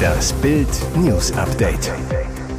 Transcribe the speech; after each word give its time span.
Das 0.00 0.32
Bild 0.34 0.68
News 0.96 1.32
Update. 1.32 1.92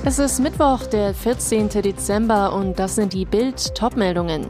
Es 0.03 0.19
ist 0.19 0.39
Mittwoch, 0.39 0.85
der 0.87 1.13
14. 1.13 1.69
Dezember 1.69 2.53
und 2.53 2.79
das 2.79 2.95
sind 2.95 3.13
die 3.13 3.25
Bild 3.25 3.75
Topmeldungen. 3.75 4.47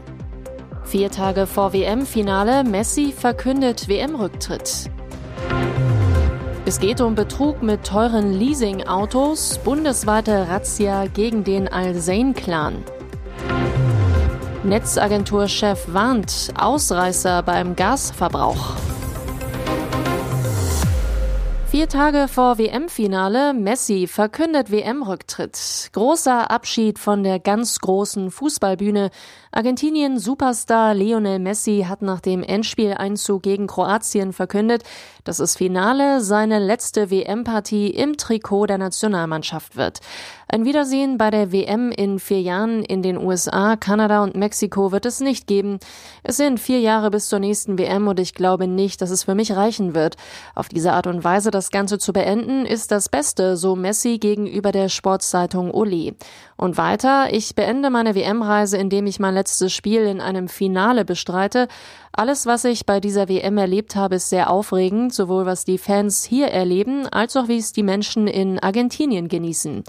Vier 0.84 1.10
Tage 1.10 1.46
vor 1.46 1.72
WM-Finale, 1.72 2.64
Messi 2.64 3.12
verkündet 3.12 3.88
WM-Rücktritt. 3.88 4.90
Es 6.64 6.78
geht 6.78 7.00
um 7.00 7.14
Betrug 7.14 7.62
mit 7.62 7.84
teuren 7.84 8.32
Leasing-Autos, 8.32 9.58
bundesweite 9.64 10.48
Razzia 10.48 11.06
gegen 11.06 11.44
den 11.44 11.68
Al-Zain-Clan. 11.68 12.84
Netzagenturchef 14.64 15.92
warnt 15.92 16.52
Ausreißer 16.58 17.42
beim 17.42 17.74
Gasverbrauch. 17.74 18.74
Vier 21.82 21.88
Tage 21.88 22.28
vor 22.28 22.58
WM-Finale, 22.58 23.54
Messi 23.54 24.06
verkündet 24.06 24.70
WM-Rücktritt. 24.70 25.90
Großer 25.92 26.48
Abschied 26.48 27.00
von 27.00 27.24
der 27.24 27.40
ganz 27.40 27.80
großen 27.80 28.30
Fußballbühne. 28.30 29.10
Argentinien-Superstar 29.54 30.94
Lionel 30.94 31.38
Messi 31.38 31.84
hat 31.86 32.00
nach 32.00 32.20
dem 32.20 32.42
Endspieleinzug 32.42 33.42
gegen 33.42 33.66
Kroatien 33.66 34.32
verkündet, 34.32 34.82
dass 35.24 35.36
das 35.36 35.56
Finale 35.56 36.22
seine 36.22 36.58
letzte 36.58 37.10
WM-Partie 37.10 37.90
im 37.90 38.16
Trikot 38.16 38.64
der 38.64 38.78
Nationalmannschaft 38.78 39.76
wird. 39.76 40.00
Ein 40.48 40.64
Wiedersehen 40.64 41.16
bei 41.18 41.30
der 41.30 41.52
WM 41.52 41.90
in 41.90 42.18
vier 42.18 42.40
Jahren 42.40 42.82
in 42.82 43.02
den 43.02 43.16
USA, 43.16 43.76
Kanada 43.76 44.22
und 44.22 44.36
Mexiko 44.36 44.90
wird 44.90 45.06
es 45.06 45.20
nicht 45.20 45.46
geben. 45.46 45.78
Es 46.22 46.36
sind 46.38 46.58
vier 46.58 46.80
Jahre 46.80 47.10
bis 47.10 47.28
zur 47.28 47.38
nächsten 47.38 47.78
WM 47.78 48.08
und 48.08 48.20
ich 48.20 48.34
glaube 48.34 48.66
nicht, 48.66 49.00
dass 49.00 49.10
es 49.10 49.24
für 49.24 49.34
mich 49.34 49.52
reichen 49.52 49.94
wird. 49.94 50.16
Auf 50.54 50.68
diese 50.68 50.92
Art 50.92 51.06
und 51.06 51.24
Weise 51.24 51.50
das 51.50 51.70
Ganze 51.70 51.98
zu 51.98 52.12
beenden, 52.12 52.66
ist 52.66 52.90
das 52.90 53.08
Beste, 53.08 53.56
so 53.56 53.76
Messi 53.76 54.18
gegenüber 54.18 54.72
der 54.72 54.88
Sportzeitung 54.88 55.70
Oli. 55.70 56.14
Und 56.56 56.76
weiter, 56.76 57.32
ich 57.32 57.54
beende 57.54 57.90
meine 57.90 58.14
WM-Reise, 58.14 58.76
indem 58.76 59.06
ich 59.06 59.18
mein 59.18 59.34
letztes 59.42 59.72
Spiel 59.72 60.02
in 60.02 60.20
einem 60.20 60.46
Finale 60.46 61.04
bestreite. 61.04 61.66
Alles, 62.12 62.46
was 62.46 62.64
ich 62.64 62.86
bei 62.86 63.00
dieser 63.00 63.28
WM 63.28 63.58
erlebt 63.58 63.96
habe, 63.96 64.14
ist 64.14 64.28
sehr 64.28 64.50
aufregend, 64.50 65.12
sowohl 65.12 65.46
was 65.46 65.64
die 65.64 65.78
Fans 65.78 66.22
hier 66.22 66.46
erleben, 66.46 67.08
als 67.08 67.36
auch 67.36 67.48
wie 67.48 67.56
es 67.56 67.72
die 67.72 67.82
Menschen 67.82 68.28
in 68.28 68.60
Argentinien 68.60 69.26
genießen. 69.26 69.82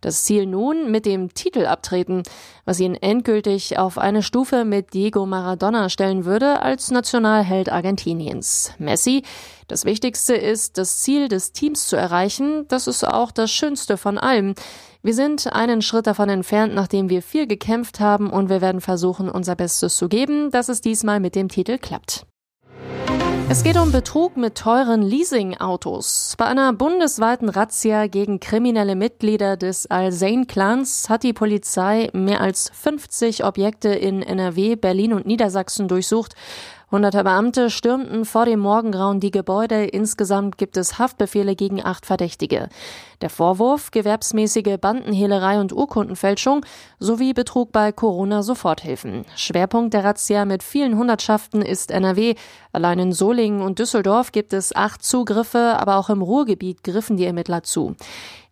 Das 0.00 0.22
Ziel 0.22 0.46
nun 0.46 0.92
mit 0.92 1.06
dem 1.06 1.34
Titel 1.34 1.66
abtreten, 1.66 2.22
was 2.64 2.78
ihn 2.78 2.94
endgültig 2.94 3.78
auf 3.78 3.98
eine 3.98 4.22
Stufe 4.22 4.64
mit 4.64 4.94
Diego 4.94 5.26
Maradona 5.26 5.88
stellen 5.88 6.24
würde 6.24 6.62
als 6.62 6.92
Nationalheld 6.92 7.68
Argentiniens. 7.68 8.74
Messi, 8.78 9.24
das 9.66 9.84
Wichtigste 9.84 10.34
ist, 10.34 10.78
das 10.78 10.98
Ziel 10.98 11.26
des 11.26 11.50
Teams 11.50 11.88
zu 11.88 11.96
erreichen. 11.96 12.66
Das 12.68 12.86
ist 12.86 13.04
auch 13.04 13.32
das 13.32 13.50
Schönste 13.50 13.96
von 13.96 14.18
allem. 14.18 14.54
Wir 15.02 15.14
sind 15.14 15.50
einen 15.54 15.80
Schritt 15.80 16.06
davon 16.06 16.28
entfernt, 16.28 16.74
nachdem 16.74 17.08
wir 17.08 17.22
viel 17.22 17.46
gekämpft 17.46 18.00
haben 18.00 18.28
und 18.28 18.50
wir 18.50 18.60
werden 18.60 18.82
versuchen, 18.82 19.30
unser 19.30 19.56
Bestes 19.56 19.96
zu 19.96 20.10
geben, 20.10 20.50
dass 20.50 20.68
es 20.68 20.82
diesmal 20.82 21.20
mit 21.20 21.34
dem 21.34 21.48
Titel 21.48 21.78
klappt. 21.78 22.26
Es 23.48 23.64
geht 23.64 23.78
um 23.78 23.92
Betrug 23.92 24.36
mit 24.36 24.56
teuren 24.56 25.00
Leasing-Autos. 25.00 26.34
Bei 26.36 26.44
einer 26.44 26.74
bundesweiten 26.74 27.48
Razzia 27.48 28.08
gegen 28.08 28.40
kriminelle 28.40 28.94
Mitglieder 28.94 29.56
des 29.56 29.86
Al-Zain-Clans 29.90 31.08
hat 31.08 31.22
die 31.22 31.32
Polizei 31.32 32.10
mehr 32.12 32.42
als 32.42 32.70
50 32.74 33.42
Objekte 33.42 33.88
in 33.88 34.22
NRW, 34.22 34.76
Berlin 34.76 35.14
und 35.14 35.26
Niedersachsen 35.26 35.88
durchsucht. 35.88 36.34
Hunderte 36.90 37.22
Beamte 37.22 37.70
stürmten 37.70 38.24
vor 38.24 38.46
dem 38.46 38.58
Morgengrauen 38.58 39.20
die 39.20 39.30
Gebäude. 39.30 39.84
Insgesamt 39.84 40.58
gibt 40.58 40.76
es 40.76 40.98
Haftbefehle 40.98 41.54
gegen 41.54 41.84
acht 41.84 42.04
Verdächtige. 42.04 42.68
Der 43.20 43.30
Vorwurf 43.30 43.92
gewerbsmäßige 43.92 44.76
Bandenhehlerei 44.80 45.60
und 45.60 45.72
Urkundenfälschung 45.72 46.66
sowie 46.98 47.32
Betrug 47.32 47.70
bei 47.70 47.92
Corona-Soforthilfen. 47.92 49.24
Schwerpunkt 49.36 49.94
der 49.94 50.02
Razzia 50.02 50.44
mit 50.44 50.64
vielen 50.64 50.96
Hundertschaften 50.96 51.62
ist 51.62 51.92
NRW. 51.92 52.34
Allein 52.72 52.98
in 52.98 53.12
Solingen 53.12 53.62
und 53.62 53.78
Düsseldorf 53.78 54.32
gibt 54.32 54.52
es 54.52 54.74
acht 54.74 55.04
Zugriffe, 55.04 55.76
aber 55.78 55.96
auch 55.96 56.10
im 56.10 56.22
Ruhrgebiet 56.22 56.82
griffen 56.82 57.16
die 57.16 57.26
Ermittler 57.26 57.62
zu. 57.62 57.94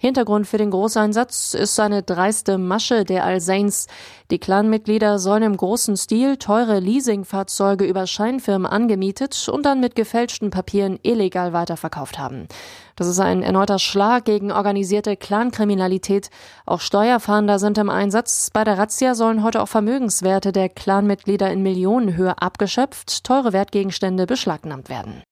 Hintergrund 0.00 0.46
für 0.46 0.58
den 0.58 0.70
Großeinsatz 0.70 1.54
ist 1.54 1.78
eine 1.80 2.04
dreiste 2.04 2.56
Masche 2.56 3.04
der 3.04 3.24
Al-Sains. 3.24 3.88
Die 4.30 4.38
Clanmitglieder 4.38 5.18
sollen 5.18 5.42
im 5.42 5.56
großen 5.56 5.96
Stil 5.96 6.36
teure 6.36 6.78
Leasingfahrzeuge 6.78 7.84
über 7.84 8.06
Scheinfirmen 8.06 8.70
angemietet 8.70 9.48
und 9.48 9.66
dann 9.66 9.80
mit 9.80 9.96
gefälschten 9.96 10.50
Papieren 10.50 11.00
illegal 11.02 11.52
weiterverkauft 11.52 12.16
haben. 12.16 12.46
Das 12.94 13.08
ist 13.08 13.18
ein 13.18 13.42
erneuter 13.42 13.80
Schlag 13.80 14.24
gegen 14.24 14.52
organisierte 14.52 15.16
Clankriminalität. 15.16 16.30
Auch 16.64 16.80
Steuerfahnder 16.80 17.58
sind 17.58 17.76
im 17.78 17.90
Einsatz. 17.90 18.50
Bei 18.52 18.62
der 18.62 18.78
Razzia 18.78 19.16
sollen 19.16 19.42
heute 19.42 19.60
auch 19.60 19.68
Vermögenswerte 19.68 20.52
der 20.52 20.68
Clanmitglieder 20.68 21.50
in 21.50 21.62
Millionenhöhe 21.62 22.40
abgeschöpft, 22.40 23.24
teure 23.24 23.52
Wertgegenstände 23.52 24.26
beschlagnahmt 24.26 24.88
werden. 24.88 25.24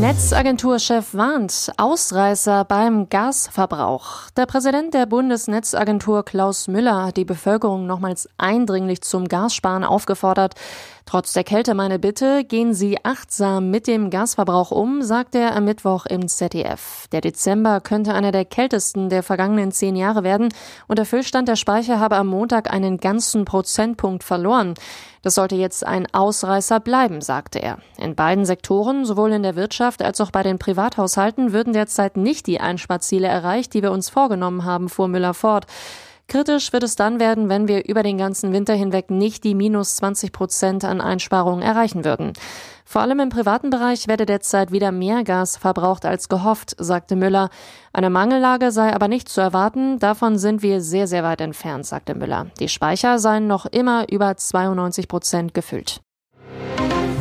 Netzagenturchef 0.00 1.12
warnt 1.14 1.72
Ausreißer 1.76 2.64
beim 2.64 3.08
Gasverbrauch. 3.08 4.30
Der 4.36 4.46
Präsident 4.46 4.94
der 4.94 5.06
Bundesnetzagentur 5.06 6.24
Klaus 6.24 6.68
Müller 6.68 7.06
hat 7.06 7.16
die 7.16 7.24
Bevölkerung 7.24 7.88
nochmals 7.88 8.28
eindringlich 8.38 9.00
zum 9.00 9.26
Gassparen 9.26 9.82
aufgefordert. 9.82 10.54
Trotz 11.08 11.32
der 11.32 11.42
Kälte 11.42 11.72
meine 11.72 11.98
Bitte, 11.98 12.44
gehen 12.44 12.74
Sie 12.74 13.02
achtsam 13.02 13.70
mit 13.70 13.86
dem 13.86 14.10
Gasverbrauch 14.10 14.70
um, 14.70 15.00
sagt 15.00 15.34
er 15.34 15.56
am 15.56 15.64
Mittwoch 15.64 16.04
im 16.04 16.28
ZDF. 16.28 17.06
Der 17.12 17.22
Dezember 17.22 17.80
könnte 17.80 18.12
einer 18.12 18.30
der 18.30 18.44
kältesten 18.44 19.08
der 19.08 19.22
vergangenen 19.22 19.72
zehn 19.72 19.96
Jahre 19.96 20.22
werden 20.22 20.50
und 20.86 20.98
der 20.98 21.06
Füllstand 21.06 21.48
der 21.48 21.56
Speicher 21.56 21.98
habe 21.98 22.16
am 22.16 22.26
Montag 22.26 22.70
einen 22.70 22.98
ganzen 22.98 23.46
Prozentpunkt 23.46 24.22
verloren. 24.22 24.74
Das 25.22 25.36
sollte 25.36 25.56
jetzt 25.56 25.82
ein 25.82 26.06
Ausreißer 26.12 26.78
bleiben, 26.78 27.22
sagte 27.22 27.58
er. 27.58 27.78
In 27.96 28.14
beiden 28.14 28.44
Sektoren, 28.44 29.06
sowohl 29.06 29.32
in 29.32 29.42
der 29.42 29.56
Wirtschaft 29.56 30.02
als 30.02 30.20
auch 30.20 30.30
bei 30.30 30.42
den 30.42 30.58
Privathaushalten, 30.58 31.54
würden 31.54 31.72
derzeit 31.72 32.18
nicht 32.18 32.46
die 32.46 32.60
Einsparziele 32.60 33.28
erreicht, 33.28 33.72
die 33.72 33.82
wir 33.82 33.92
uns 33.92 34.10
vorgenommen 34.10 34.66
haben, 34.66 34.90
fuhr 34.90 35.08
Müller 35.08 35.32
fort. 35.32 35.64
Kritisch 36.28 36.74
wird 36.74 36.82
es 36.82 36.94
dann 36.94 37.20
werden, 37.20 37.48
wenn 37.48 37.68
wir 37.68 37.88
über 37.88 38.02
den 38.02 38.18
ganzen 38.18 38.52
Winter 38.52 38.74
hinweg 38.74 39.10
nicht 39.10 39.44
die 39.44 39.54
minus 39.54 39.96
20 39.96 40.30
Prozent 40.30 40.84
an 40.84 41.00
Einsparungen 41.00 41.62
erreichen 41.62 42.04
würden. 42.04 42.34
Vor 42.84 43.00
allem 43.00 43.20
im 43.20 43.30
privaten 43.30 43.70
Bereich 43.70 44.08
werde 44.08 44.26
derzeit 44.26 44.70
wieder 44.70 44.92
mehr 44.92 45.24
Gas 45.24 45.56
verbraucht 45.56 46.04
als 46.04 46.28
gehofft, 46.28 46.76
sagte 46.78 47.16
Müller. 47.16 47.48
Eine 47.94 48.10
Mangellage 48.10 48.72
sei 48.72 48.94
aber 48.94 49.08
nicht 49.08 49.30
zu 49.30 49.40
erwarten. 49.40 49.98
Davon 49.98 50.36
sind 50.36 50.62
wir 50.62 50.82
sehr, 50.82 51.06
sehr 51.06 51.24
weit 51.24 51.40
entfernt, 51.40 51.86
sagte 51.86 52.14
Müller. 52.14 52.48
Die 52.60 52.68
Speicher 52.68 53.18
seien 53.18 53.46
noch 53.46 53.64
immer 53.64 54.10
über 54.10 54.36
92 54.36 55.08
Prozent 55.08 55.54
gefüllt. 55.54 56.02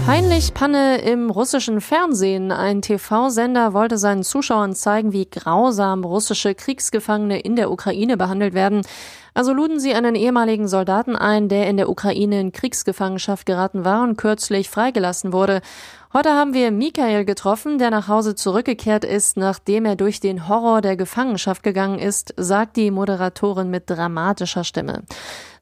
Peinlich 0.08 0.54
Panne 0.54 1.00
im 1.00 1.30
russischen 1.30 1.82
Fernsehen. 1.82 2.54
Ein 2.54 2.82
TV-Sender 2.82 3.74
wollte 3.74 3.98
seinen 3.98 4.24
Zuschauern 4.24 4.74
zeigen, 4.74 5.12
wie 5.12 5.30
grausam 5.30 6.06
russische 6.06 6.56
Kriegsgefangene 6.56 7.42
in 7.42 7.58
der 7.58 7.70
Ukraine 7.70 8.16
behandelt 8.16 8.54
werden. 8.54 8.84
Also 9.34 9.52
luden 9.52 9.82
sie 9.82 9.94
einen 9.94 10.16
ehemaligen 10.16 10.70
Soldaten 10.70 11.18
ein, 11.18 11.50
der 11.50 11.68
in 11.68 11.76
der 11.76 11.90
Ukraine 11.90 12.40
in 12.40 12.54
Kriegsgefangenschaft 12.54 13.46
geraten 13.46 13.84
war 13.84 14.02
und 14.04 14.18
kürzlich 14.18 14.70
freigelassen 14.70 15.34
wurde. 15.34 15.60
Heute 16.14 16.30
haben 16.30 16.54
wir 16.54 16.72
Michael 16.72 17.26
getroffen, 17.26 17.78
der 17.78 17.92
nach 17.92 18.08
Hause 18.08 18.34
zurückgekehrt 18.34 19.04
ist, 19.04 19.36
nachdem 19.36 19.84
er 19.84 19.98
durch 19.98 20.22
den 20.22 20.48
Horror 20.48 20.80
der 20.80 20.96
Gefangenschaft 20.96 21.64
gegangen 21.64 22.00
ist, 22.00 22.34
sagt 22.38 22.78
die 22.78 22.92
Moderatorin 22.92 23.70
mit 23.70 23.90
dramatischer 23.90 24.64
Stimme. 24.64 25.04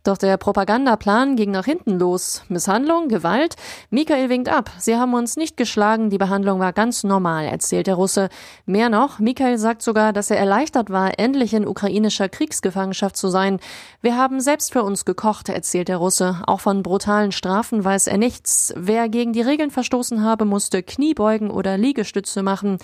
Doch 0.05 0.19
der 0.19 0.37
Propagandaplan 0.37 1.35
ging 1.35 1.49
nach 1.49 1.65
hinten 1.65 1.97
los. 1.97 2.43
Misshandlung, 2.47 3.07
Gewalt. 3.07 3.55
Michael 3.89 4.29
winkt 4.29 4.49
ab. 4.49 4.69
Sie 4.77 4.95
haben 4.95 5.15
uns 5.15 5.35
nicht 5.35 5.57
geschlagen, 5.57 6.11
die 6.11 6.19
Behandlung 6.19 6.59
war 6.59 6.73
ganz 6.73 7.03
normal, 7.03 7.45
erzählt 7.45 7.87
der 7.87 7.95
Russe. 7.95 8.29
Mehr 8.67 8.89
noch, 8.89 9.17
Michael 9.17 9.57
sagt 9.57 9.81
sogar, 9.81 10.13
dass 10.13 10.29
er 10.29 10.37
erleichtert 10.37 10.91
war, 10.91 11.17
endlich 11.17 11.55
in 11.55 11.67
ukrainischer 11.67 12.29
Kriegsgefangenschaft 12.29 13.17
zu 13.17 13.29
sein. 13.29 13.59
Wir 14.03 14.15
haben 14.15 14.41
selbst 14.41 14.73
für 14.73 14.83
uns 14.83 15.05
gekocht, 15.05 15.49
erzählt 15.49 15.87
der 15.87 15.97
Russe. 15.97 16.39
Auch 16.45 16.59
von 16.59 16.83
brutalen 16.83 17.31
Strafen 17.31 17.83
weiß 17.83 18.05
er 18.05 18.19
nichts. 18.19 18.75
Wer 18.77 19.09
gegen 19.09 19.33
die 19.33 19.41
Regeln 19.41 19.71
verstoßen 19.71 20.23
habe, 20.23 20.45
musste 20.45 20.83
Kniebeugen 20.83 21.49
oder 21.49 21.79
Liegestütze 21.79 22.43
machen. 22.43 22.77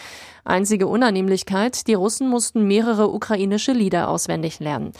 Einzige 0.44 0.88
Unannehmlichkeit, 0.88 1.86
die 1.86 1.94
Russen 1.94 2.28
mussten 2.28 2.68
mehrere 2.68 3.10
ukrainische 3.10 3.74
Lieder 3.74 4.10
auswendig 4.10 4.60
lernen. 4.60 4.92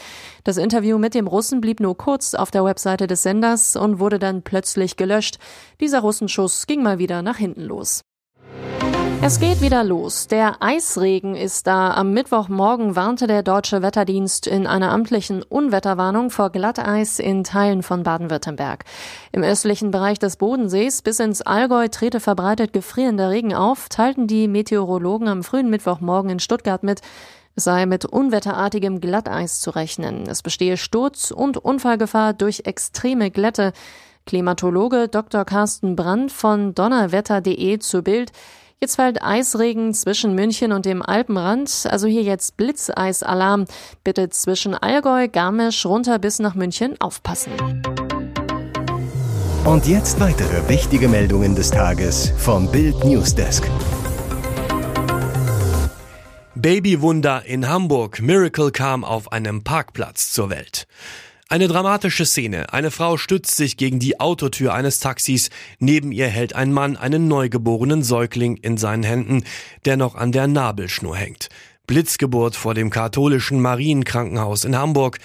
Das 0.44 0.56
Interview 0.56 0.98
mit 0.98 1.14
dem 1.14 1.26
Russen 1.26 1.60
blieb 1.60 1.80
nur 1.80 1.96
kurz 1.96 2.11
auf 2.34 2.50
der 2.50 2.64
Webseite 2.64 3.06
des 3.06 3.22
Senders 3.22 3.76
und 3.76 3.98
wurde 3.98 4.18
dann 4.18 4.42
plötzlich 4.42 4.96
gelöscht. 4.96 5.38
Dieser 5.80 6.00
Russenschuss 6.00 6.66
ging 6.66 6.82
mal 6.82 6.98
wieder 6.98 7.22
nach 7.22 7.38
hinten 7.38 7.62
los. 7.62 8.02
Es 9.24 9.38
geht 9.38 9.60
wieder 9.60 9.84
los. 9.84 10.26
Der 10.26 10.56
Eisregen 10.60 11.36
ist 11.36 11.68
da. 11.68 11.92
Am 11.92 12.12
Mittwochmorgen 12.12 12.96
warnte 12.96 13.28
der 13.28 13.44
deutsche 13.44 13.80
Wetterdienst 13.80 14.48
in 14.48 14.66
einer 14.66 14.90
amtlichen 14.90 15.44
Unwetterwarnung 15.44 16.30
vor 16.30 16.50
Glatteis 16.50 17.20
in 17.20 17.44
Teilen 17.44 17.84
von 17.84 18.02
Baden-Württemberg. 18.02 18.84
Im 19.30 19.44
östlichen 19.44 19.92
Bereich 19.92 20.18
des 20.18 20.38
Bodensees 20.38 21.02
bis 21.02 21.20
ins 21.20 21.40
Allgäu 21.40 21.86
trete 21.86 22.18
verbreitet 22.18 22.72
gefrierender 22.72 23.30
Regen 23.30 23.54
auf, 23.54 23.88
teilten 23.88 24.26
die 24.26 24.48
Meteorologen 24.48 25.28
am 25.28 25.44
frühen 25.44 25.70
Mittwochmorgen 25.70 26.28
in 26.30 26.40
Stuttgart 26.40 26.82
mit. 26.82 27.00
Es 27.54 27.64
sei 27.64 27.84
mit 27.86 28.06
unwetterartigem 28.06 29.00
Glatteis 29.00 29.60
zu 29.60 29.70
rechnen. 29.70 30.26
Es 30.26 30.42
bestehe 30.42 30.76
Sturz- 30.76 31.30
und 31.30 31.58
Unfallgefahr 31.58 32.32
durch 32.32 32.62
extreme 32.64 33.30
Glätte. 33.30 33.72
Klimatologe 34.24 35.08
Dr. 35.08 35.44
Carsten 35.44 35.96
Brandt 35.96 36.32
von 36.32 36.74
donnerwetter.de 36.74 37.78
zu 37.80 38.02
Bild. 38.02 38.32
Jetzt 38.80 38.96
fällt 38.96 39.22
Eisregen 39.22 39.94
zwischen 39.94 40.34
München 40.34 40.72
und 40.72 40.86
dem 40.86 41.02
Alpenrand, 41.02 41.86
also 41.88 42.08
hier 42.08 42.22
jetzt 42.22 42.56
Blitzeisalarm. 42.56 43.66
Bitte 44.02 44.28
zwischen 44.30 44.74
Allgäu, 44.74 45.28
Garmisch 45.28 45.86
runter 45.86 46.18
bis 46.18 46.40
nach 46.40 46.54
München 46.54 47.00
aufpassen. 47.00 47.52
Und 49.64 49.86
jetzt 49.86 50.18
weitere 50.18 50.68
wichtige 50.68 51.06
Meldungen 51.06 51.54
des 51.54 51.70
Tages 51.70 52.32
vom 52.38 52.68
Bild 52.72 53.04
Newsdesk. 53.04 53.70
Babywunder 56.62 57.44
in 57.44 57.68
Hamburg. 57.68 58.22
Miracle 58.22 58.70
kam 58.70 59.02
auf 59.02 59.32
einem 59.32 59.64
Parkplatz 59.64 60.30
zur 60.30 60.48
Welt. 60.48 60.86
Eine 61.48 61.66
dramatische 61.66 62.24
Szene. 62.24 62.72
Eine 62.72 62.92
Frau 62.92 63.16
stützt 63.16 63.56
sich 63.56 63.76
gegen 63.76 63.98
die 63.98 64.20
Autotür 64.20 64.72
eines 64.72 65.00
Taxis. 65.00 65.50
Neben 65.80 66.12
ihr 66.12 66.28
hält 66.28 66.54
ein 66.54 66.72
Mann 66.72 66.96
einen 66.96 67.26
neugeborenen 67.26 68.04
Säugling 68.04 68.58
in 68.58 68.76
seinen 68.76 69.02
Händen, 69.02 69.42
der 69.86 69.96
noch 69.96 70.14
an 70.14 70.30
der 70.30 70.46
Nabelschnur 70.46 71.16
hängt. 71.16 71.48
Blitzgeburt 71.88 72.54
vor 72.54 72.74
dem 72.74 72.90
katholischen 72.90 73.60
Marienkrankenhaus 73.60 74.64
in 74.64 74.78
Hamburg, 74.78 75.18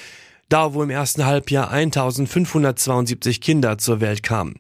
da 0.50 0.74
wo 0.74 0.82
im 0.82 0.90
ersten 0.90 1.24
Halbjahr 1.24 1.70
1572 1.70 3.42
Kinder 3.42 3.78
zur 3.78 4.02
Welt 4.02 4.24
kamen. 4.24 4.56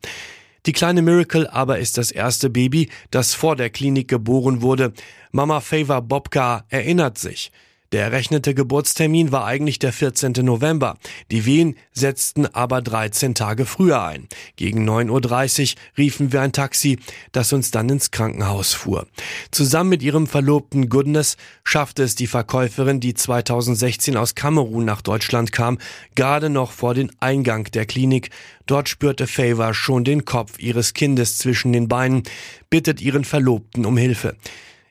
Die 0.68 0.74
kleine 0.74 1.02
Miracle 1.02 1.48
aber 1.48 1.80
ist 1.80 1.98
das 1.98 2.12
erste 2.12 2.50
Baby, 2.50 2.90
das 3.10 3.34
vor 3.34 3.56
der 3.56 3.69
Klinik 3.69 4.10
geboren 4.10 4.62
wurde. 4.62 4.92
Mama 5.31 5.62
Favor 5.62 6.02
Bobka 6.02 6.66
erinnert 6.68 7.18
sich. 7.18 7.54
Der 7.94 8.04
errechnete 8.04 8.54
Geburtstermin 8.54 9.31
war 9.31 9.45
eigentlich 9.45 9.80
der 9.80 9.94
14. 9.94 10.34
November. 10.42 10.98
Die 11.31 11.45
Wehen 11.45 11.78
setzten 11.94 12.45
aber 12.45 12.81
13 12.81 13.34
Tage 13.34 13.66
früher 13.66 14.04
ein. 14.04 14.28
Gegen 14.57 14.88
9.30 14.88 15.75
Uhr 15.75 15.80
riefen 15.98 16.34
wir 16.34 16.42
ein 16.42 16.51
Taxi, 16.51 17.00
das 17.31 17.54
uns 17.54 17.72
dann 17.72 17.88
ins 17.88 18.12
Krankenhaus 18.12 18.74
fuhr. 18.74 19.07
Zusammen 19.51 19.89
mit 19.89 20.04
ihrem 20.04 20.28
Verlobten 20.28 20.89
Goodness 20.89 21.38
schaffte 21.63 22.04
es 22.04 22.16
die 22.16 22.28
Verkäuferin, 22.28 23.00
die 23.00 23.13
2016 23.13 24.18
aus 24.18 24.36
Kamerun 24.36 24.83
nach 24.83 25.01
Deutschland 25.01 25.54
kam, 25.54 25.78
gerade 26.16 26.50
noch 26.50 26.72
vor 26.72 26.94
den 26.94 27.10
Eingang 27.22 27.66
der 27.72 27.86
Klinik. 27.86 28.31
Dort 28.66 28.90
spürte 28.90 29.28
Favor 29.28 29.74
schon 29.74 30.04
den 30.04 30.25
Kopf 30.25 30.60
ihres 30.60 30.94
Kindes 30.94 31.38
zwischen 31.38 31.72
den 31.72 31.88
Beinen, 31.88 32.24
bittet 32.69 33.00
ihren 33.00 33.24
Verlobten 33.24 33.86
um 33.86 33.95
Hilfe. 33.95 34.36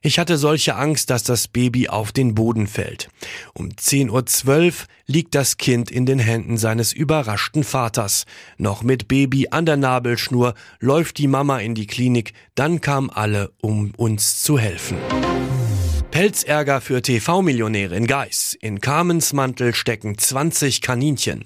Ich 0.06 0.20
hatte 0.20 0.38
solche 0.38 0.76
Angst, 0.76 1.10
dass 1.10 1.24
das 1.24 1.48
Baby 1.48 1.88
auf 1.88 2.12
den 2.12 2.36
Boden 2.36 2.68
fällt. 2.68 3.08
Um 3.54 3.70
10.12 3.70 4.66
Uhr 4.66 4.72
liegt 5.08 5.34
das 5.34 5.56
Kind 5.56 5.90
in 5.90 6.06
den 6.06 6.20
Händen 6.20 6.58
seines 6.58 6.92
überraschten 6.92 7.64
Vaters. 7.64 8.24
Noch 8.56 8.84
mit 8.84 9.08
Baby 9.08 9.48
an 9.50 9.66
der 9.66 9.76
Nabelschnur 9.76 10.54
läuft 10.78 11.18
die 11.18 11.26
Mama 11.26 11.58
in 11.58 11.74
die 11.74 11.88
Klinik, 11.88 12.34
dann 12.54 12.80
kamen 12.80 13.10
alle, 13.10 13.50
um 13.60 13.94
uns 13.96 14.42
zu 14.42 14.60
helfen. 14.60 14.96
Pelzärger 16.16 16.80
für 16.80 17.02
TV-Millionäre 17.02 17.94
in 17.94 18.06
Geis. 18.06 18.56
In 18.62 18.80
Carmens 18.80 19.34
Mantel 19.34 19.74
stecken 19.74 20.16
20 20.16 20.80
Kaninchen. 20.80 21.44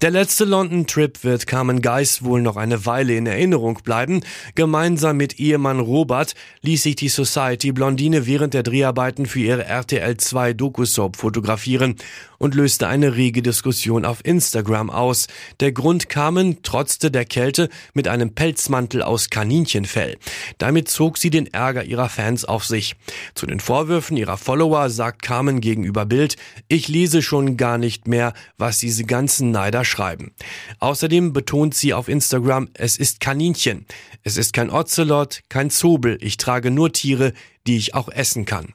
Der 0.00 0.12
letzte 0.12 0.44
London-Trip 0.44 1.24
wird 1.24 1.48
Carmen 1.48 1.82
Geis 1.82 2.22
wohl 2.22 2.40
noch 2.40 2.56
eine 2.56 2.86
Weile 2.86 3.16
in 3.16 3.26
Erinnerung 3.26 3.80
bleiben. 3.82 4.20
Gemeinsam 4.54 5.16
mit 5.16 5.40
Ehemann 5.40 5.80
Robert 5.80 6.36
ließ 6.62 6.84
sich 6.84 6.94
die 6.94 7.08
Society 7.08 7.72
Blondine 7.72 8.28
während 8.28 8.54
der 8.54 8.62
Dreharbeiten 8.62 9.26
für 9.26 9.40
ihre 9.40 9.64
RTL 9.64 10.16
2 10.16 10.52
Doku-Soap 10.52 11.16
fotografieren 11.16 11.96
und 12.38 12.54
löste 12.54 12.86
eine 12.86 13.16
rege 13.16 13.42
Diskussion 13.42 14.04
auf 14.04 14.24
Instagram 14.24 14.90
aus. 14.90 15.26
Der 15.60 15.72
Grund 15.72 16.08
Carmen 16.08 16.62
trotzte 16.62 17.10
der 17.10 17.24
Kälte 17.24 17.68
mit 17.94 18.08
einem 18.08 18.34
Pelzmantel 18.34 19.02
aus 19.02 19.30
Kaninchenfell. 19.30 20.16
Damit 20.58 20.88
zog 20.88 21.18
sie 21.18 21.30
den 21.30 21.46
Ärger 21.52 21.84
ihrer 21.84 22.08
Fans 22.08 22.44
auf 22.44 22.64
sich. 22.64 22.94
Zu 23.34 23.46
den 23.46 23.60
Vorwürfen 23.60 23.86
Vorwürfen 23.86 24.16
ihrer 24.16 24.36
Follower 24.36 24.90
sagt 24.90 25.22
Carmen 25.22 25.60
gegenüber 25.60 26.06
Bild, 26.06 26.36
ich 26.66 26.88
lese 26.88 27.22
schon 27.22 27.56
gar 27.56 27.78
nicht 27.78 28.08
mehr, 28.08 28.34
was 28.58 28.78
diese 28.78 29.04
ganzen 29.04 29.50
Neider 29.50 29.84
schreiben. 29.84 30.32
Außerdem 30.80 31.32
betont 31.32 31.74
sie 31.74 31.94
auf 31.94 32.08
Instagram, 32.08 32.68
es 32.74 32.96
ist 32.96 33.20
Kaninchen. 33.20 33.86
Es 34.22 34.36
ist 34.36 34.52
kein 34.52 34.70
Ocelot, 34.70 35.42
kein 35.48 35.70
Zobel. 35.70 36.18
Ich 36.20 36.36
trage 36.36 36.70
nur 36.70 36.92
Tiere, 36.92 37.32
die 37.66 37.76
ich 37.76 37.94
auch 37.94 38.08
essen 38.08 38.44
kann. 38.44 38.74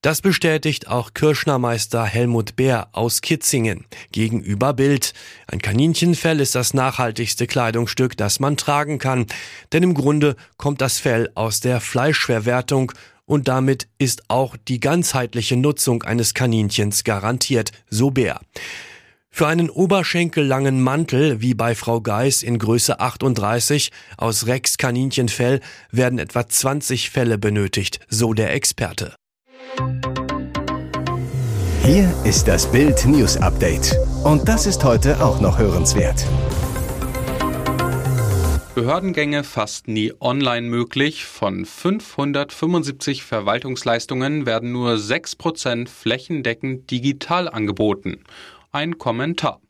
Das 0.00 0.20
bestätigt 0.20 0.86
auch 0.86 1.12
Kirschnermeister 1.12 2.04
Helmut 2.04 2.54
Bär 2.54 2.86
aus 2.92 3.20
Kitzingen 3.20 3.84
gegenüber 4.12 4.72
Bild. 4.72 5.12
Ein 5.48 5.58
Kaninchenfell 5.58 6.38
ist 6.38 6.54
das 6.54 6.72
nachhaltigste 6.72 7.48
Kleidungsstück, 7.48 8.16
das 8.16 8.38
man 8.38 8.56
tragen 8.56 8.98
kann, 8.98 9.26
denn 9.72 9.82
im 9.82 9.94
Grunde 9.94 10.36
kommt 10.56 10.82
das 10.82 11.00
Fell 11.00 11.32
aus 11.34 11.58
der 11.58 11.80
Fleischverwertung 11.80 12.92
und 13.24 13.48
damit 13.48 13.88
ist 13.98 14.30
auch 14.30 14.56
die 14.68 14.78
ganzheitliche 14.78 15.56
Nutzung 15.56 16.04
eines 16.04 16.32
Kaninchens 16.32 17.02
garantiert, 17.02 17.72
so 17.90 18.12
Bär. 18.12 18.40
Für 19.30 19.48
einen 19.48 19.68
oberschenkellangen 19.68 20.80
Mantel, 20.80 21.40
wie 21.40 21.54
bei 21.54 21.74
Frau 21.74 22.00
Geis 22.00 22.44
in 22.44 22.60
Größe 22.60 23.00
38 23.00 23.90
aus 24.16 24.46
Rex 24.46 24.78
Kaninchenfell, 24.78 25.58
werden 25.90 26.20
etwa 26.20 26.48
20 26.48 27.10
Fälle 27.10 27.36
benötigt, 27.36 27.98
so 28.08 28.32
der 28.32 28.52
Experte. 28.52 29.16
Hier 31.84 32.12
ist 32.24 32.48
das 32.48 32.70
Bild 32.70 33.06
News 33.06 33.36
Update. 33.36 33.96
Und 34.24 34.48
das 34.48 34.66
ist 34.66 34.84
heute 34.84 35.22
auch 35.24 35.40
noch 35.40 35.58
hörenswert. 35.58 36.26
Behördengänge 38.74 39.42
fast 39.42 39.88
nie 39.88 40.12
online 40.20 40.68
möglich. 40.68 41.24
Von 41.24 41.64
575 41.64 43.22
Verwaltungsleistungen 43.22 44.44
werden 44.44 44.72
nur 44.72 44.94
6% 44.94 45.88
flächendeckend 45.88 46.90
digital 46.90 47.48
angeboten. 47.48 48.24
Ein 48.70 48.98
Kommentar. 48.98 49.60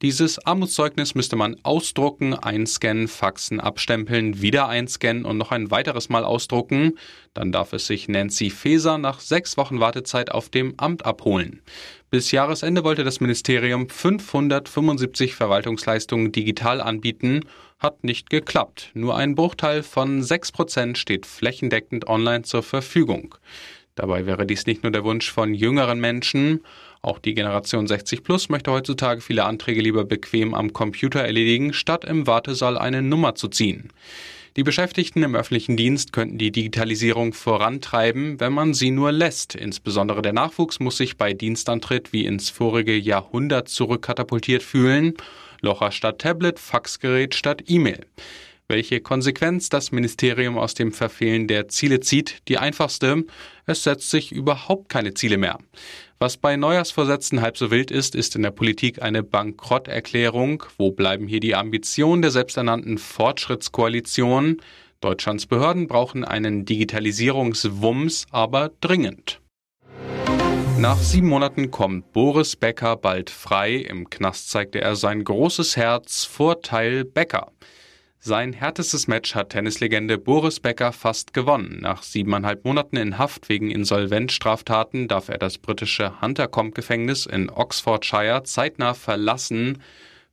Dieses 0.00 0.38
Armutszeugnis 0.46 1.16
müsste 1.16 1.34
man 1.34 1.56
ausdrucken, 1.64 2.32
einscannen, 2.32 3.08
faxen, 3.08 3.58
abstempeln, 3.58 4.40
wieder 4.40 4.68
einscannen 4.68 5.24
und 5.24 5.38
noch 5.38 5.50
ein 5.50 5.72
weiteres 5.72 6.08
Mal 6.08 6.22
ausdrucken. 6.22 6.96
Dann 7.34 7.50
darf 7.50 7.72
es 7.72 7.88
sich 7.88 8.06
Nancy 8.06 8.50
Faeser 8.50 8.96
nach 8.96 9.18
sechs 9.18 9.56
Wochen 9.56 9.80
Wartezeit 9.80 10.30
auf 10.30 10.50
dem 10.50 10.74
Amt 10.76 11.04
abholen. 11.04 11.62
Bis 12.10 12.30
Jahresende 12.30 12.84
wollte 12.84 13.02
das 13.02 13.18
Ministerium 13.18 13.88
575 13.88 15.34
Verwaltungsleistungen 15.34 16.30
digital 16.30 16.80
anbieten, 16.80 17.40
hat 17.80 18.04
nicht 18.04 18.30
geklappt. 18.30 18.92
Nur 18.94 19.16
ein 19.16 19.34
Bruchteil 19.34 19.82
von 19.82 20.22
6 20.22 20.52
Prozent 20.52 20.98
steht 20.98 21.26
flächendeckend 21.26 22.06
online 22.06 22.42
zur 22.42 22.62
Verfügung. 22.62 23.34
Dabei 23.96 24.26
wäre 24.26 24.46
dies 24.46 24.64
nicht 24.66 24.84
nur 24.84 24.92
der 24.92 25.02
Wunsch 25.02 25.28
von 25.28 25.54
jüngeren 25.54 25.98
Menschen, 25.98 26.60
auch 27.08 27.18
die 27.18 27.34
Generation 27.34 27.86
60 27.86 28.22
Plus 28.22 28.50
möchte 28.50 28.70
heutzutage 28.70 29.22
viele 29.22 29.44
Anträge 29.44 29.80
lieber 29.80 30.04
bequem 30.04 30.52
am 30.52 30.72
Computer 30.74 31.20
erledigen, 31.20 31.72
statt 31.72 32.04
im 32.04 32.26
Wartesaal 32.26 32.76
eine 32.76 33.00
Nummer 33.00 33.34
zu 33.34 33.48
ziehen. 33.48 33.90
Die 34.56 34.62
Beschäftigten 34.62 35.22
im 35.22 35.34
öffentlichen 35.34 35.76
Dienst 35.76 36.12
könnten 36.12 36.36
die 36.36 36.50
Digitalisierung 36.50 37.32
vorantreiben, 37.32 38.40
wenn 38.40 38.52
man 38.52 38.74
sie 38.74 38.90
nur 38.90 39.10
lässt. 39.10 39.54
Insbesondere 39.54 40.20
der 40.20 40.32
Nachwuchs 40.32 40.80
muss 40.80 40.98
sich 40.98 41.16
bei 41.16 41.32
Dienstantritt 41.32 42.12
wie 42.12 42.26
ins 42.26 42.50
vorige 42.50 42.96
Jahrhundert 42.96 43.68
zurückkatapultiert 43.68 44.62
fühlen. 44.62 45.14
Locher 45.60 45.92
statt 45.92 46.18
Tablet, 46.18 46.58
Faxgerät 46.58 47.34
statt 47.34 47.62
E-Mail. 47.68 48.04
Welche 48.70 49.00
Konsequenz 49.00 49.70
das 49.70 49.92
Ministerium 49.92 50.58
aus 50.58 50.74
dem 50.74 50.92
Verfehlen 50.92 51.46
der 51.46 51.68
Ziele 51.68 52.00
zieht, 52.00 52.42
die 52.48 52.58
einfachste, 52.58 53.24
es 53.64 53.82
setzt 53.82 54.10
sich 54.10 54.30
überhaupt 54.30 54.90
keine 54.90 55.14
Ziele 55.14 55.38
mehr. 55.38 55.58
Was 56.20 56.36
bei 56.36 56.56
Neujahrsvorsätzen 56.56 57.42
halb 57.42 57.56
so 57.56 57.70
wild 57.70 57.92
ist, 57.92 58.16
ist 58.16 58.34
in 58.34 58.42
der 58.42 58.50
Politik 58.50 59.00
eine 59.00 59.22
Bankrotterklärung. 59.22 60.64
Wo 60.76 60.90
bleiben 60.90 61.28
hier 61.28 61.38
die 61.38 61.54
Ambitionen 61.54 62.22
der 62.22 62.32
selbsternannten 62.32 62.98
Fortschrittskoalition? 62.98 64.60
Deutschlands 65.00 65.46
Behörden 65.46 65.86
brauchen 65.86 66.24
einen 66.24 66.64
Digitalisierungswumms, 66.64 68.26
aber 68.32 68.72
dringend. 68.80 69.40
Nach 70.76 70.98
sieben 70.98 71.28
Monaten 71.28 71.70
kommt 71.70 72.12
Boris 72.12 72.56
Becker 72.56 72.96
bald 72.96 73.30
frei. 73.30 73.76
Im 73.76 74.10
Knast 74.10 74.50
zeigte 74.50 74.80
er 74.80 74.96
sein 74.96 75.22
großes 75.22 75.76
Herz. 75.76 76.24
Vorteil 76.24 77.04
Becker. 77.04 77.52
Sein 78.20 78.52
härtestes 78.52 79.06
Match 79.06 79.36
hat 79.36 79.50
Tennislegende 79.50 80.18
Boris 80.18 80.58
Becker 80.58 80.92
fast 80.92 81.32
gewonnen. 81.32 81.78
Nach 81.82 82.02
siebeneinhalb 82.02 82.64
Monaten 82.64 82.96
in 82.96 83.16
Haft 83.16 83.48
wegen 83.48 83.70
Insolvenzstraftaten 83.70 85.06
darf 85.06 85.28
er 85.28 85.38
das 85.38 85.58
britische 85.58 86.20
Huntercombe-Gefängnis 86.20 87.26
in 87.26 87.48
Oxfordshire 87.48 88.42
zeitnah 88.42 88.94
verlassen. 88.94 89.78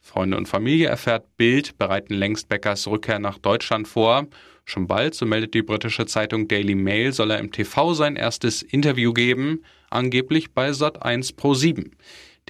Freunde 0.02 0.36
und 0.36 0.48
Familie 0.48 0.88
erfährt 0.88 1.38
Bild 1.38 1.78
bereiten 1.78 2.16
längst 2.16 2.50
Beckers 2.50 2.88
Rückkehr 2.88 3.20
nach 3.20 3.38
Deutschland 3.38 3.88
vor. 3.88 4.26
Schon 4.66 4.88
bald, 4.88 5.14
so 5.14 5.28
meldet 5.28 5.54
die 5.54 5.62
britische 5.62 6.08
Zeitung 6.08 6.48
Daily 6.48 6.74
Mail, 6.74 7.14
soll 7.14 7.30
er 7.30 7.40
im 7.40 7.52
TV 7.52 7.94
sein 7.94 8.16
erstes 8.16 8.64
Interview 8.64 9.14
geben, 9.14 9.64
angeblich 9.92 10.54
bei 10.54 10.72
Sat1 10.72 11.36
Pro 11.36 11.54
7. 11.54 11.92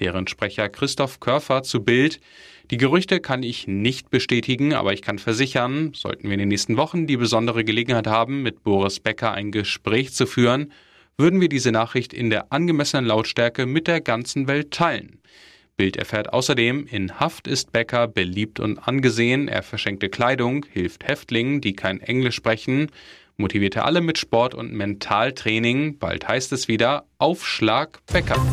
Deren 0.00 0.26
Sprecher 0.26 0.68
Christoph 0.68 1.20
Körfer 1.20 1.62
zu 1.62 1.82
Bild 1.82 2.20
die 2.72 2.78
Gerüchte 2.78 3.20
kann 3.20 3.44
ich 3.44 3.68
nicht 3.68 4.10
bestätigen, 4.10 4.74
aber 4.74 4.92
ich 4.92 5.00
kann 5.00 5.20
versichern, 5.20 5.92
sollten 5.94 6.24
wir 6.24 6.32
in 6.32 6.40
den 6.40 6.48
nächsten 6.48 6.76
Wochen 6.76 7.06
die 7.06 7.16
besondere 7.16 7.62
Gelegenheit 7.62 8.08
haben, 8.08 8.42
mit 8.42 8.64
Boris 8.64 8.98
Becker 8.98 9.32
ein 9.32 9.52
Gespräch 9.52 10.12
zu 10.12 10.26
führen, 10.26 10.72
würden 11.16 11.40
wir 11.40 11.48
diese 11.48 11.70
Nachricht 11.70 12.12
in 12.12 12.28
der 12.28 12.52
angemessenen 12.52 13.06
Lautstärke 13.06 13.66
mit 13.66 13.86
der 13.86 14.00
ganzen 14.00 14.48
Welt 14.48 14.72
teilen. 14.72 15.20
Bild 15.76 15.96
erfährt 15.96 16.32
außerdem, 16.32 16.88
in 16.90 17.20
Haft 17.20 17.46
ist 17.46 17.70
Becker 17.70 18.08
beliebt 18.08 18.58
und 18.58 18.88
angesehen, 18.88 19.46
er 19.46 19.62
verschenkte 19.62 20.08
Kleidung, 20.08 20.66
hilft 20.72 21.06
Häftlingen, 21.06 21.60
die 21.60 21.74
kein 21.74 22.00
Englisch 22.00 22.34
sprechen, 22.34 22.90
motivierte 23.36 23.84
alle 23.84 24.00
mit 24.00 24.18
Sport 24.18 24.56
und 24.56 24.72
Mentaltraining, 24.72 25.98
bald 25.98 26.26
heißt 26.26 26.52
es 26.52 26.66
wieder 26.66 27.04
Aufschlag 27.18 28.00
Becker. 28.12 28.44